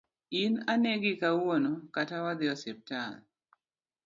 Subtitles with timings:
[0.41, 3.13] In anegi kawuono kata wadhi osiptal